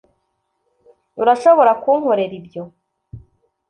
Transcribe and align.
urashobora 1.21 1.71
kunkorera 1.81 2.33
ibyo 2.39 2.63